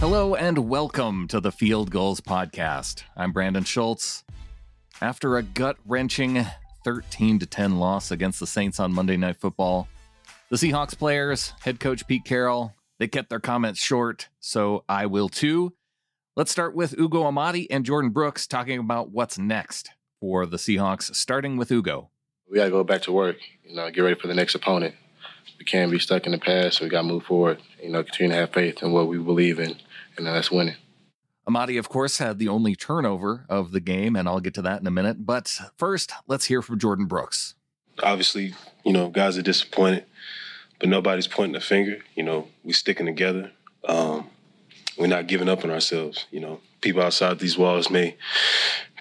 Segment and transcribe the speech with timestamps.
[0.00, 3.02] Hello and welcome to the Field Gulls Podcast.
[3.18, 4.24] I'm Brandon Schultz.
[5.02, 6.46] After a gut wrenching
[6.84, 9.88] 13 10 loss against the Saints on Monday Night Football,
[10.48, 15.28] the Seahawks players, head coach Pete Carroll, they kept their comments short, so I will
[15.28, 15.74] too.
[16.34, 21.14] Let's start with Ugo Amadi and Jordyn Brooks talking about what's next for the Seahawks,
[21.14, 22.08] starting with Ugo.
[22.48, 24.94] We got to go back to work, you know, get ready for the next opponent.
[25.58, 28.02] We can't be stuck in the past, so we got to move forward, you know,
[28.02, 29.76] continue to have faith in what we believe in,
[30.26, 30.76] and that's winning.
[31.46, 34.80] Amadi, of course, had the only turnover of the game, and I'll get to that
[34.80, 35.26] in a minute.
[35.26, 37.54] But first, let's hear from Jordyn Brooks.
[38.02, 38.54] Obviously,
[38.84, 40.04] you know, guys are disappointed,
[40.78, 41.98] but nobody's pointing a finger.
[42.14, 43.50] You know, we're sticking together.
[43.84, 44.28] Um,
[44.98, 46.26] we're not giving up on ourselves.
[46.30, 48.16] You know, people outside these walls may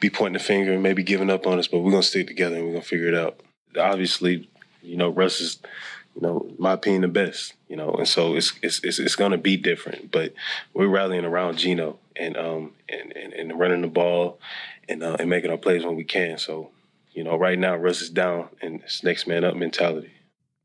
[0.02, 2.56] be pointing a finger and maybe giving up on us, but we're gonna stick together
[2.56, 3.42] and we're gonna figure it out.
[3.78, 4.50] Obviously,
[4.82, 5.60] you know, Russ is,
[6.20, 7.54] you know, my opinion, the best.
[7.68, 10.34] You know, and so it's it's it's, it's gonna be different, but
[10.74, 14.40] we're rallying around Geno and um and and, and running the ball
[14.88, 16.38] and uh, and making our plays when we can.
[16.38, 16.72] So,
[17.14, 20.12] you know, right now Russ is down and it's next man up mentality.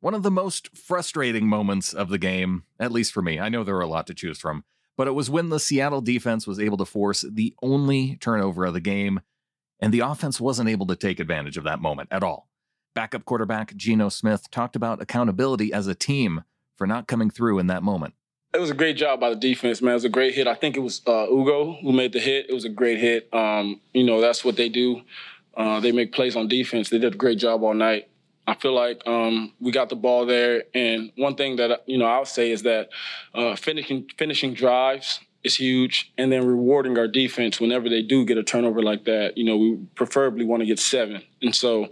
[0.01, 3.65] One of the most frustrating moments of the game, at least for me, I know
[3.65, 4.65] there are a lot to choose from,
[4.97, 8.75] but it was when the Seattle defense was able to force the only turnover of
[8.75, 9.21] the game,
[9.81, 12.49] and the offense wasn't able to take advantage of that moment at all.
[12.95, 16.45] Backup quarterback Geno Smith talked about accountability as a team
[16.77, 18.15] for not coming through in that moment.
[18.55, 19.93] It was a great job by the defense, man.
[19.93, 20.47] It was a great hit.
[20.47, 22.47] I think it was uh, Ugo who made the hit.
[22.49, 23.29] It was a great hit.
[23.33, 25.03] Um, you know, that's what they do.
[25.57, 26.89] Uh, they make plays on defense.
[26.89, 28.09] They did a great job all night.
[28.47, 32.05] I feel like um, we got the ball there, and one thing that you know
[32.05, 32.91] I'll say is that
[33.35, 38.37] uh, finishing finishing drives is huge, and then rewarding our defense whenever they do get
[38.37, 39.39] a turnover like that.
[39.39, 41.89] You know, we preferably want to get seven, and so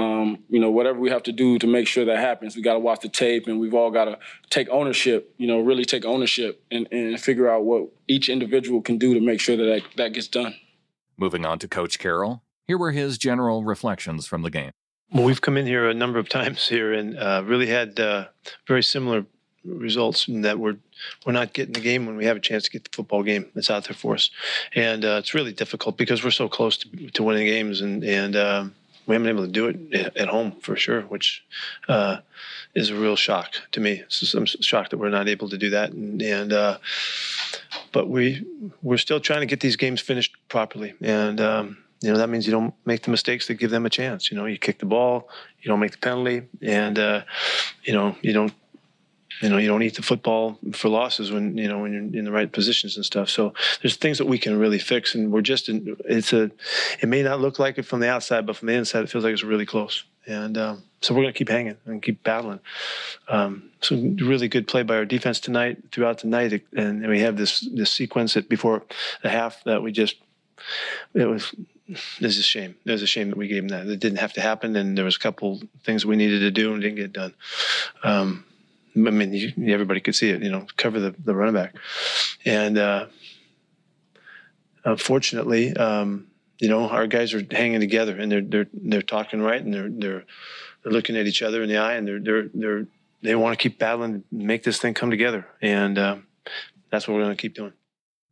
[0.00, 2.74] um, you know, whatever we have to do to make sure that happens, we got
[2.74, 4.18] to watch the tape and we've all got to
[4.48, 8.98] take ownership, you know, really take ownership and, and figure out what each individual can
[8.98, 10.54] do to make sure that, that that gets done.
[11.18, 14.70] Moving on to Coach Carroll, here were his general reflections from the game.
[15.12, 18.28] Well, we've come in here a number of times here and uh, really had uh,
[18.66, 19.26] very similar
[19.64, 20.76] results in that we're
[21.26, 23.50] we're not getting the game when we have a chance to get the football game
[23.54, 24.30] that's out there for us,
[24.74, 28.36] and uh, it's really difficult because we're so close to, to winning games and and
[28.36, 28.74] um,
[29.10, 31.44] we haven't been able to do it at home for sure, which
[31.88, 32.18] uh,
[32.76, 34.04] is a real shock to me.
[34.06, 36.78] So I'm shocked that we're not able to do that, and, and uh,
[37.90, 38.46] but we
[38.82, 42.46] we're still trying to get these games finished properly, and um, you know that means
[42.46, 44.30] you don't make the mistakes that give them a chance.
[44.30, 45.28] You know, you kick the ball,
[45.60, 47.22] you don't make the penalty, and uh,
[47.82, 48.54] you know you don't
[49.40, 52.24] you know you don't eat the football for losses when you know when you're in
[52.24, 53.52] the right positions and stuff so
[53.82, 56.50] there's things that we can really fix and we're just in it's a
[57.00, 59.24] it may not look like it from the outside but from the inside it feels
[59.24, 62.60] like it's really close and um, so we're going to keep hanging and keep battling
[63.28, 67.36] um, so really good play by our defense tonight throughout the night and we have
[67.36, 68.82] this this sequence that before
[69.22, 70.16] the half that we just
[71.14, 71.54] it was
[72.20, 72.76] there's a shame.
[72.84, 73.92] There's a shame that we gave them that.
[73.92, 76.72] It didn't have to happen, and there was a couple things we needed to do
[76.72, 77.34] and didn't get done.
[78.04, 78.44] Um,
[78.96, 80.42] I mean, everybody could see it.
[80.42, 81.74] You know, cover the the running back,
[82.44, 83.06] and uh,
[84.84, 86.26] unfortunately, um,
[86.58, 89.88] you know, our guys are hanging together and they're they're they're talking right and they're
[89.90, 90.24] they're
[90.82, 92.86] they're looking at each other in the eye and they're they're they're
[93.22, 96.26] they want to keep battling, make this thing come together, and um,
[96.90, 97.74] that's what we're going to keep doing.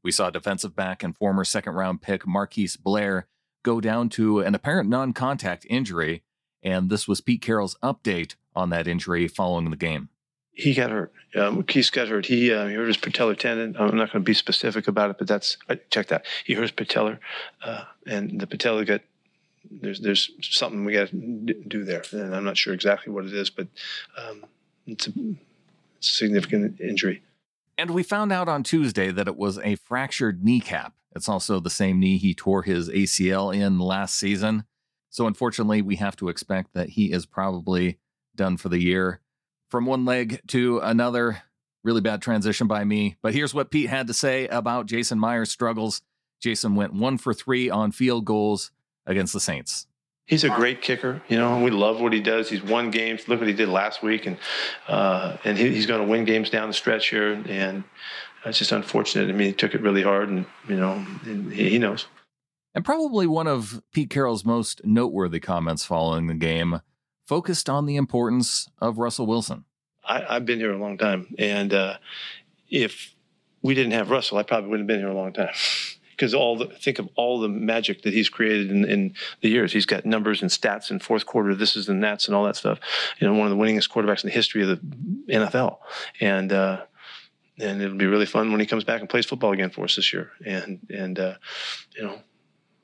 [0.02, 3.26] We saw defensive back and former second round pick Marquise Blair
[3.62, 6.22] go down to an apparent non contact injury,
[6.62, 10.08] and this was Pete Carroll's update on that injury following the game
[10.58, 11.12] he got hurt.
[11.36, 12.26] Um, Keith got hurt.
[12.26, 13.76] He, uh, he hurt his patellar tendon.
[13.78, 15.56] I'm not going to be specific about it, but that's
[15.90, 16.26] check that.
[16.44, 17.19] He hurt his patellar,
[17.62, 19.02] uh, and the patella got
[19.70, 21.16] there's there's something we got to
[21.69, 23.69] do there, and I'm not sure exactly what it is, but
[24.16, 24.44] um,
[24.87, 25.12] it's, a,
[25.99, 27.22] it's a significant injury.
[27.76, 30.94] And we found out on Tuesday that it was a fractured kneecap.
[31.14, 34.64] It's also the same knee he tore his ACL in last season.
[35.08, 37.99] So unfortunately, we have to expect that he is probably
[38.34, 39.20] done for the year
[39.69, 41.43] from one leg to another.
[41.85, 43.17] Really bad transition by me.
[43.23, 46.03] But here's what Pete had to say about Jason Myers' struggles.
[46.41, 48.70] Jason went one for three on field goals
[49.06, 49.87] against the Saints.
[50.26, 51.62] He's a great kicker, you know.
[51.62, 52.50] We love what he does.
[52.50, 53.26] He's won games.
[53.29, 54.37] Look what he did last week, and
[54.87, 57.43] uh, and he, he's going to win games down the stretch here.
[57.49, 57.82] And
[58.44, 59.31] it's just unfortunate.
[59.31, 62.09] I mean, he took it really hard, and you know, and he, he knows.
[62.75, 66.82] And probably one of Pete Carroll's most noteworthy comments following the game
[67.28, 69.64] focused on the importance of Russell Wilson.
[70.02, 71.98] I, have been here a long time, and uh,
[72.70, 73.14] if
[73.60, 75.50] we didn't have Russell, I probably wouldn't have been here a long time.
[76.19, 79.72] because all the think of all the magic that he's created in, in, the years.
[79.72, 82.56] He's got numbers and stats in fourth quarter, this is and that's and all that
[82.56, 82.80] stuff.
[83.20, 85.78] You know, one of the winningest quarterbacks in the history of the NFL,
[86.20, 86.82] and uh,
[87.60, 89.94] and it'll be really fun when he comes back and plays football again for us
[89.94, 90.32] this year.
[90.44, 91.34] And and uh,
[91.96, 92.20] you know,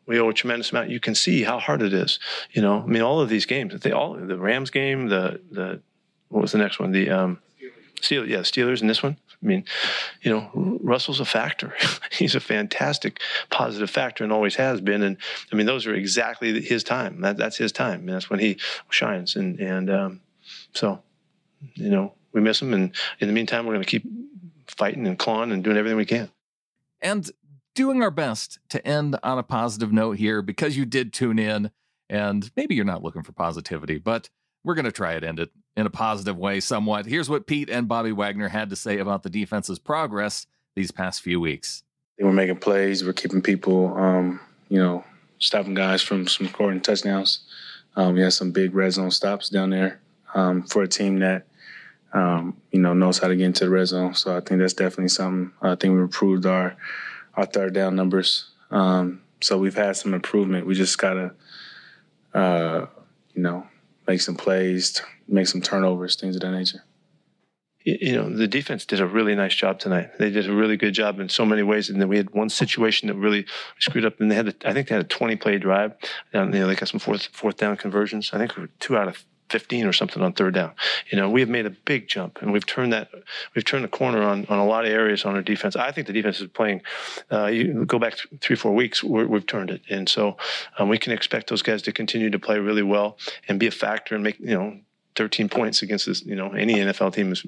[0.07, 0.91] we owe a tremendous amount.
[0.91, 2.19] You can see how hard it is.
[2.53, 5.81] You know, I mean, all of these games, they all the Rams game, the the
[6.29, 6.93] what was the next one?
[6.93, 7.39] The um,
[8.01, 9.17] Steelers, yeah, Steelers, and this one.
[9.43, 9.65] I mean,
[10.23, 11.75] you know, Russell's a factor.
[12.13, 13.21] He's a fantastic
[13.51, 15.03] positive factor and always has been.
[15.03, 15.17] And
[15.53, 17.21] I mean, those are exactly his time.
[17.21, 18.07] That, that's his time.
[18.07, 18.59] That's when he
[18.89, 19.37] shines.
[19.37, 20.21] And and um,
[20.73, 21.03] so,
[21.75, 22.73] you know, we miss him.
[22.73, 24.05] And in the meantime, we're going to keep
[24.67, 26.31] fighting and clawing and doing everything we can.
[27.01, 27.31] And
[27.75, 31.71] doing our best to end on a positive note here because you did tune in.
[32.11, 34.29] And maybe you're not looking for positivity, but
[34.63, 37.07] we're going to try and end it in a positive way somewhat.
[37.07, 41.23] Here's what Pete and Bobby Wagner had to say about the defense's progress these past
[41.23, 41.83] few weeks.
[42.19, 45.05] Were making plays, we're keeping people, um, you know,
[45.39, 47.41] stopping guys from some scoring touchdowns.
[47.97, 50.01] Um, we had some big red zone stops down there
[50.35, 51.47] um, for a team that,
[52.13, 54.15] um, you know, knows how to get into the red zone.
[54.15, 55.53] So I think that's definitely something.
[55.61, 56.77] I think we improved our
[57.37, 58.51] our third down numbers.
[58.71, 60.67] Um, so we've had some improvement.
[60.67, 61.35] We just gotta,
[62.33, 62.87] uh,
[63.35, 63.67] you know,
[64.07, 66.85] make some plays, make some turnovers, things of that nature.
[67.87, 70.19] You know, the defense did a really nice job tonight.
[70.19, 71.91] They did a really good job in so many ways.
[71.91, 73.45] And then we had one situation that really
[73.79, 74.21] screwed up.
[74.21, 75.93] And they had, a, I think they had a 20 play drive.
[76.33, 78.31] And, you know, they got some fourth, fourth down conversions.
[78.33, 80.73] I think two out of 15 or something on third down.
[81.11, 83.11] You know, we have made a big jump and we've turned that,
[83.55, 85.77] we've turned the corner on, on a lot of areas on our defense.
[85.77, 86.83] I think the defense is playing,
[87.31, 89.83] uh, you go back three, four weeks, we have turned it.
[89.91, 90.37] And so
[90.79, 93.19] um, we can expect those guys to continue to play really well
[93.49, 94.79] and be a factor and make, you know,
[95.17, 97.45] 13 points against this, you know, any NFL team is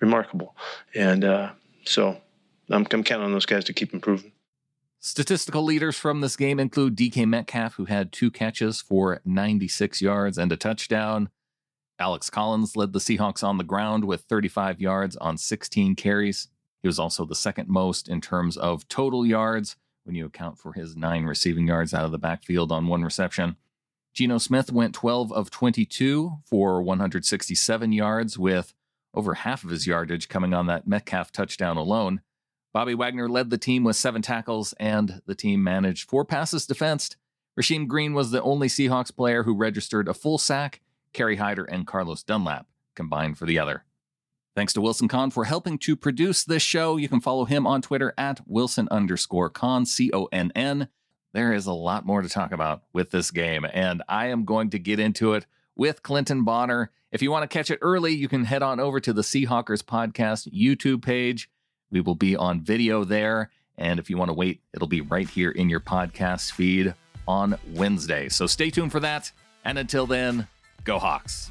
[0.00, 0.54] remarkable.
[0.94, 1.50] And uh,
[1.84, 2.20] so
[2.70, 4.32] I'm, I'm counting on those guys to keep improving.
[5.00, 10.38] Statistical leaders from this game include DK Metcalf, who had two catches for 96 yards
[10.38, 11.28] and a touchdown.
[12.00, 16.48] Alex Collins led the Seahawks on the ground with 35 yards on 16 carries.
[16.80, 20.72] He was also the second most in terms of total yards when you account for
[20.72, 23.56] his nine receiving yards out of the backfield on one reception.
[24.14, 28.74] Geno Smith went 12 of 22 for 167 yards, with
[29.12, 32.20] over half of his yardage coming on that Metcalf touchdown alone.
[32.72, 37.16] Bobby Wagner led the team with seven tackles, and the team managed four passes defensed.
[37.58, 40.80] Rasheem Green was the only Seahawks player who registered a full sack
[41.18, 43.82] Kerry Hyder, and Carlos Dunlap combined for the other.
[44.54, 46.96] Thanks to Wilson Conn for helping to produce this show.
[46.96, 50.86] You can follow him on Twitter at Wilson underscore Conn, C O N N.
[51.32, 54.70] There is a lot more to talk about with this game, and I am going
[54.70, 56.92] to get into it with Clinton Bonner.
[57.10, 59.82] If you want to catch it early, you can head on over to the Seahawkers
[59.82, 61.50] Podcast YouTube page.
[61.90, 63.50] We will be on video there.
[63.76, 66.94] And if you want to wait, it'll be right here in your podcast feed
[67.26, 68.28] on Wednesday.
[68.28, 69.32] So stay tuned for that.
[69.64, 70.46] And until then,
[70.88, 71.50] Go Hawks.